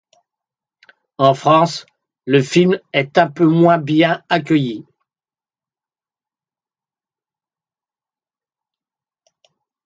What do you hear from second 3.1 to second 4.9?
un peu moins bien accueilli.